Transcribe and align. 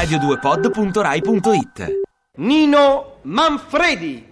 radio2pod.rai.it 0.00 2.00
Nino 2.36 3.18
Manfredi. 3.22 4.28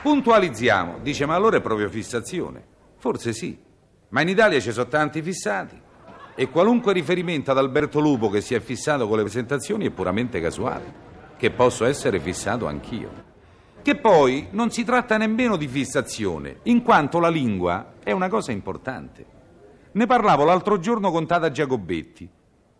Puntualizziamo, 0.00 1.00
dice 1.02 1.26
ma 1.26 1.34
allora 1.34 1.58
è 1.58 1.60
proprio 1.60 1.90
fissazione. 1.90 2.64
Forse 2.96 3.34
sì, 3.34 3.65
ma 4.16 4.22
in 4.22 4.28
Italia 4.28 4.58
ci 4.60 4.72
sono 4.72 4.88
tanti 4.88 5.20
fissati 5.20 5.78
e 6.34 6.48
qualunque 6.48 6.94
riferimento 6.94 7.50
ad 7.50 7.58
Alberto 7.58 8.00
Lupo 8.00 8.30
che 8.30 8.40
si 8.40 8.54
è 8.54 8.60
fissato 8.60 9.06
con 9.06 9.18
le 9.18 9.24
presentazioni 9.24 9.84
è 9.84 9.90
puramente 9.90 10.40
casuale, 10.40 10.94
che 11.36 11.50
posso 11.50 11.84
essere 11.84 12.18
fissato 12.18 12.66
anch'io. 12.66 13.10
Che 13.82 13.96
poi 13.96 14.48
non 14.52 14.70
si 14.70 14.84
tratta 14.84 15.18
nemmeno 15.18 15.58
di 15.58 15.68
fissazione, 15.68 16.60
in 16.62 16.80
quanto 16.80 17.18
la 17.18 17.28
lingua 17.28 17.92
è 18.02 18.10
una 18.12 18.30
cosa 18.30 18.52
importante. 18.52 19.26
Ne 19.92 20.06
parlavo 20.06 20.44
l'altro 20.44 20.78
giorno 20.78 21.10
con 21.10 21.26
Tata 21.26 21.50
Giacobetti. 21.50 22.26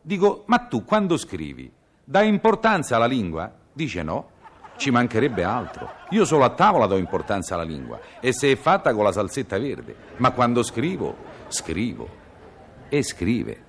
Dico, 0.00 0.44
ma 0.46 0.56
tu 0.60 0.86
quando 0.86 1.18
scrivi 1.18 1.70
dai 2.02 2.28
importanza 2.28 2.96
alla 2.96 3.04
lingua? 3.04 3.52
Dice 3.74 4.02
no. 4.02 4.30
Ci 4.76 4.90
mancherebbe 4.90 5.42
altro. 5.42 5.90
Io 6.10 6.24
solo 6.24 6.44
a 6.44 6.50
tavola 6.50 6.86
do 6.86 6.96
importanza 6.96 7.54
alla 7.54 7.64
lingua 7.64 7.98
e 8.20 8.32
se 8.32 8.52
è 8.52 8.56
fatta 8.56 8.92
con 8.94 9.04
la 9.04 9.12
salsetta 9.12 9.58
verde. 9.58 9.96
Ma 10.16 10.32
quando 10.32 10.62
scrivo, 10.62 11.16
scrivo. 11.48 12.08
E 12.88 13.02
scrive. 13.02 13.64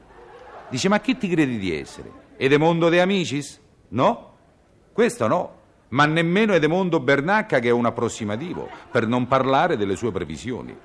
Dice, 0.70 0.90
ma 0.90 1.00
chi 1.00 1.18
ti 1.18 1.30
credi 1.30 1.58
di 1.58 1.78
essere? 1.78 2.12
Edemondo 2.38 2.90
De 2.90 3.02
Amicis? 3.02 3.60
No? 3.90 4.34
Questo 4.92 5.28
no. 5.28 5.56
Ma 5.90 6.06
nemmeno 6.06 6.54
Edemondo 6.54 7.00
Bernacca 7.00 7.60
che 7.60 7.70
è 7.70 7.72
un 7.72 7.86
approssimativo, 7.86 8.70
per 8.92 9.08
non 9.08 9.28
parlare 9.28 9.78
delle 9.78 9.96
sue 9.96 10.12
previsioni. 10.12 10.78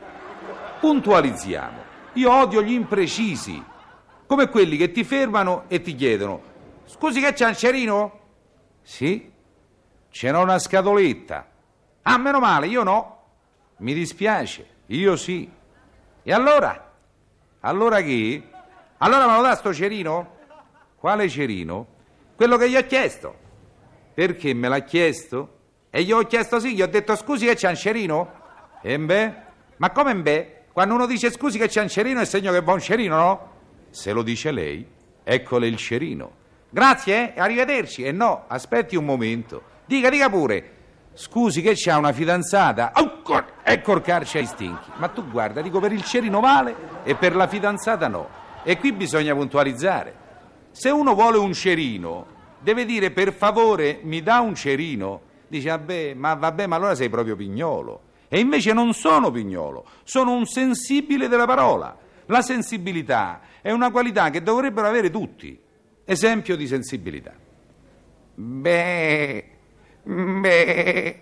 Puntualizziamo. 0.78 1.90
Io 2.14 2.32
odio 2.32 2.62
gli 2.62 2.72
imprecisi, 2.72 3.62
come 4.26 4.48
quelli 4.48 4.76
che 4.76 4.92
ti 4.92 5.02
fermano 5.02 5.64
e 5.66 5.80
ti 5.80 5.94
chiedono: 5.94 6.40
Scusi, 6.84 7.20
che 7.20 7.32
c'è 7.32 7.46
un 7.46 7.56
cerino? 7.56 8.20
Sì, 8.82 9.30
c'era 10.12 10.38
una 10.38 10.58
scatoletta. 10.58 11.48
Ah, 12.02 12.18
meno 12.18 12.38
male, 12.38 12.66
io 12.66 12.82
no. 12.82 13.20
Mi 13.78 13.94
dispiace, 13.94 14.68
io 14.86 15.16
sì. 15.16 15.50
E 16.22 16.32
allora? 16.32 16.92
Allora 17.60 18.00
che? 18.02 18.42
Allora 18.98 19.26
me 19.26 19.36
lo 19.36 19.42
dà 19.42 19.56
sto 19.56 19.72
cerino? 19.72 20.36
Quale 20.96 21.28
cerino? 21.28 21.86
Quello 22.36 22.56
che 22.58 22.68
gli 22.68 22.76
ho 22.76 22.86
chiesto. 22.86 23.34
Perché 24.14 24.52
me 24.52 24.68
l'ha 24.68 24.80
chiesto? 24.80 25.58
E 25.90 26.02
gli 26.02 26.12
ho 26.12 26.22
chiesto 26.26 26.60
sì, 26.60 26.74
gli 26.74 26.82
ho 26.82 26.86
detto 26.86 27.16
scusi 27.16 27.46
che 27.46 27.54
c'è 27.54 27.70
un 27.70 27.76
cerino? 27.76 28.32
E 28.82 28.98
beh? 28.98 29.34
Ma 29.78 29.90
come 29.90 30.14
beh? 30.14 30.64
Quando 30.72 30.94
uno 30.94 31.06
dice 31.06 31.30
scusi 31.30 31.58
che 31.58 31.68
c'è 31.68 31.80
un 31.80 31.88
cerino 31.88 32.20
è 32.20 32.26
segno 32.26 32.52
che 32.52 32.60
va 32.60 32.74
un 32.74 32.80
cerino, 32.80 33.16
no? 33.16 33.50
Se 33.90 34.12
lo 34.12 34.22
dice 34.22 34.50
lei, 34.52 34.86
eccole 35.24 35.66
il 35.66 35.76
cerino. 35.76 36.40
Grazie, 36.68 37.34
eh? 37.34 37.40
arrivederci. 37.40 38.04
E 38.04 38.12
no, 38.12 38.44
aspetti 38.46 38.94
un 38.94 39.04
momento. 39.04 39.70
Dica, 39.92 40.08
dica 40.08 40.30
pure. 40.30 40.70
Scusi 41.12 41.60
che 41.60 41.74
c'ha 41.74 41.98
una 41.98 42.14
fidanzata. 42.14 42.92
E 43.62 43.82
corcarci 43.82 44.38
ai 44.38 44.46
stinchi. 44.46 44.90
Ma 44.96 45.08
tu 45.08 45.28
guarda, 45.28 45.60
dico 45.60 45.80
per 45.80 45.92
il 45.92 46.02
cerino 46.02 46.40
vale 46.40 46.74
e 47.02 47.14
per 47.14 47.36
la 47.36 47.46
fidanzata 47.46 48.08
no. 48.08 48.26
E 48.62 48.78
qui 48.78 48.92
bisogna 48.92 49.34
puntualizzare. 49.34 50.14
Se 50.70 50.88
uno 50.88 51.12
vuole 51.14 51.36
un 51.36 51.52
cerino, 51.52 52.24
deve 52.60 52.86
dire 52.86 53.10
per 53.10 53.34
favore 53.34 54.00
mi 54.02 54.22
dà 54.22 54.40
un 54.40 54.54
cerino. 54.54 55.20
Dice, 55.46 55.68
vabbè, 55.68 56.14
ma 56.14 56.32
vabbè, 56.32 56.66
ma 56.66 56.76
allora 56.76 56.94
sei 56.94 57.10
proprio 57.10 57.36
pignolo. 57.36 58.00
E 58.28 58.40
invece 58.40 58.72
non 58.72 58.94
sono 58.94 59.30
pignolo, 59.30 59.84
sono 60.04 60.32
un 60.32 60.46
sensibile 60.46 61.28
della 61.28 61.44
parola. 61.44 61.94
La 62.26 62.40
sensibilità 62.40 63.42
è 63.60 63.70
una 63.70 63.90
qualità 63.90 64.30
che 64.30 64.42
dovrebbero 64.42 64.86
avere 64.86 65.10
tutti. 65.10 65.60
Esempio 66.02 66.56
di 66.56 66.66
sensibilità. 66.66 67.34
Beh, 68.34 69.52
beh, 70.02 71.20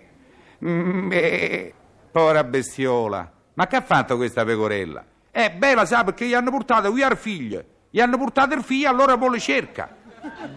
beh, 0.57 1.73
povera 2.11 2.43
bestiola. 2.43 3.31
Ma 3.53 3.67
che 3.67 3.75
ha 3.75 3.81
fatto 3.81 4.15
questa 4.15 4.43
pecorella? 4.43 5.05
Eh, 5.31 5.51
bella, 5.51 5.85
sa, 5.85 6.03
perché 6.03 6.25
gli 6.25 6.33
hanno 6.33 6.51
portato 6.51 6.91
via 6.91 7.09
il 7.09 7.17
figlio. 7.17 7.63
Gli 7.89 7.99
hanno 7.99 8.17
portato 8.17 8.55
il 8.55 8.63
figlio, 8.63 8.89
allora 8.89 9.17
poi 9.17 9.31
le 9.31 9.39
cerca. 9.39 9.95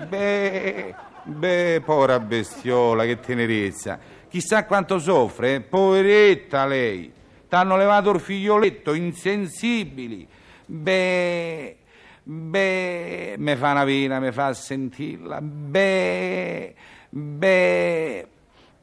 Beh, 0.09 0.95
beh, 1.25 1.83
povera 1.85 2.21
bestiola, 2.21 3.05
che 3.05 3.21
tenerezza. 3.21 3.99
Chissà 4.29 4.65
quanto 4.65 4.99
soffre, 4.99 5.55
eh? 5.55 5.61
poveretta 5.61 6.67
lei. 6.67 7.13
T'hanno 7.49 7.77
levato 7.77 8.11
il 8.11 8.21
figlioletto, 8.21 8.95
insensibili. 8.95 10.27
Beh, 10.67 11.77
beh, 12.25 13.37
me 13.39 13.57
fa 13.57 13.71
una 13.71 13.85
pena, 13.85 14.19
me 14.19 14.33
fa 14.33 14.53
sentirla. 14.53 15.41
Beh, 15.41 16.75
beh, 17.11 18.27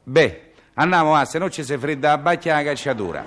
beh. 0.02 0.52
Andiamo 0.74 1.14
a, 1.14 1.24
se 1.26 1.38
no 1.38 1.50
ci 1.50 1.62
si 1.64 1.76
fredda 1.76 2.10
la 2.10 2.18
bacchia 2.18 2.54
la 2.54 2.62
cacciatura. 2.62 3.24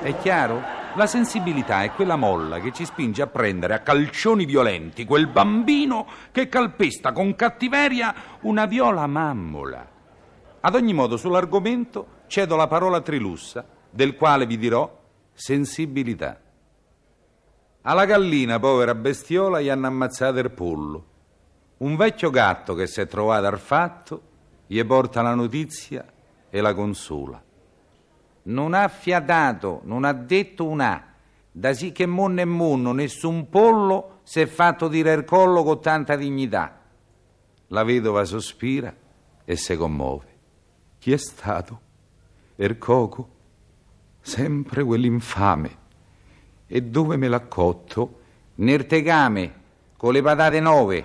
È 0.00 0.16
chiaro? 0.18 0.80
La 0.94 1.06
sensibilità 1.06 1.82
è 1.82 1.92
quella 1.92 2.16
molla 2.16 2.60
che 2.60 2.70
ci 2.72 2.84
spinge 2.84 3.22
a 3.22 3.26
prendere 3.26 3.74
a 3.74 3.78
calcioni 3.78 4.44
violenti 4.44 5.06
quel 5.06 5.26
bambino 5.26 6.06
che 6.30 6.48
calpesta 6.48 7.12
con 7.12 7.34
cattiveria 7.34 8.14
una 8.40 8.66
viola 8.66 9.06
mammola. 9.06 9.88
Ad 10.60 10.74
ogni 10.74 10.92
modo, 10.92 11.16
sull'argomento 11.16 12.20
cedo 12.26 12.56
la 12.56 12.66
parola 12.66 13.00
Trilussa, 13.00 13.64
del 13.88 14.16
quale 14.16 14.44
vi 14.44 14.58
dirò 14.58 15.00
sensibilità. 15.32 16.41
Alla 17.84 18.04
gallina, 18.04 18.60
povera 18.60 18.94
bestiola, 18.94 19.60
gli 19.60 19.68
hanno 19.68 19.88
ammazzato 19.88 20.38
il 20.38 20.52
pollo. 20.52 21.06
Un 21.78 21.96
vecchio 21.96 22.30
gatto 22.30 22.74
che 22.74 22.86
si 22.86 23.00
è 23.00 23.08
trovato 23.08 23.46
al 23.46 23.58
fatto 23.58 24.22
gli 24.68 24.82
porta 24.84 25.20
la 25.20 25.34
notizia 25.34 26.06
e 26.48 26.60
la 26.60 26.74
consola. 26.74 27.42
Non 28.44 28.74
ha 28.74 28.86
fiatato, 28.86 29.80
non 29.82 30.04
ha 30.04 30.12
detto 30.12 30.64
un 30.64 30.80
A. 30.80 31.06
Da 31.50 31.74
sì 31.74 31.90
che 31.90 32.06
monno 32.06 32.40
e 32.40 32.44
monno, 32.44 32.92
nessun 32.92 33.48
pollo 33.48 34.20
si 34.22 34.40
è 34.40 34.46
fatto 34.46 34.86
dire 34.86 35.12
il 35.12 35.24
collo 35.24 35.64
con 35.64 35.80
tanta 35.80 36.14
dignità. 36.14 36.80
La 37.66 37.82
vedova 37.82 38.24
sospira 38.24 38.94
e 39.44 39.56
si 39.56 39.76
commuove. 39.76 40.38
Chi 40.98 41.10
è 41.10 41.16
stato? 41.16 41.80
Er 42.54 42.78
coco? 42.78 43.28
Sempre 44.20 44.84
quell'infame. 44.84 45.81
E 46.74 46.80
dove 46.80 47.18
me 47.18 47.28
l'ha 47.28 47.40
cotto? 47.40 48.20
Nel 48.54 48.86
tegame, 48.86 49.52
con 49.94 50.14
le 50.14 50.22
patate 50.22 50.58
nove, 50.58 51.04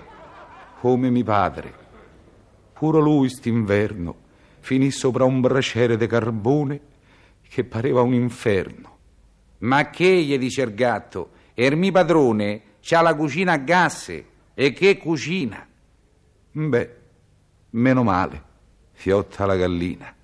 come 0.80 1.10
mi 1.10 1.26
padre. 1.26 1.74
Pure 2.72 3.02
lui 3.02 3.28
st'inverno 3.28 4.16
finì 4.62 4.92
sopra 4.92 5.26
un 5.26 5.42
braciere 5.42 5.98
di 5.98 6.08
carbone 6.08 6.80
che 7.50 7.66
pareva 7.66 8.02
un 8.02 8.14
inferno. 8.14 8.98
Ma 9.58 9.90
che, 9.90 10.24
gli 10.24 10.38
dice 10.38 10.62
il 10.62 10.74
gatto, 10.74 11.32
er 11.54 11.76
mi 11.76 11.92
padrone 11.92 12.62
c'ha 12.80 13.02
la 13.02 13.14
cucina 13.14 13.52
a 13.52 13.58
gasse, 13.58 14.26
e 14.54 14.72
che 14.72 14.98
cucina? 14.98 15.68
Beh, 16.50 16.96
meno 17.72 18.04
male, 18.04 18.42
fiotta 18.94 19.46
la 19.46 19.58
gallina, 19.58 20.16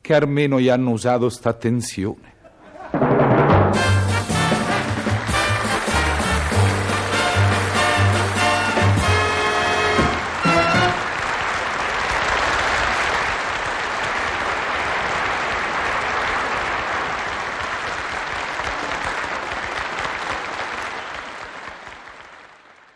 che 0.00 0.12
almeno 0.12 0.58
gli 0.58 0.68
hanno 0.68 0.90
usato 0.90 1.28
sta 1.28 1.50
attenzione. 1.50 2.30